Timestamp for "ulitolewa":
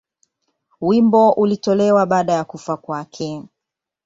1.31-2.05